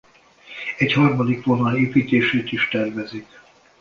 [0.77, 3.27] Egy harmadik vonal építését is tervezik.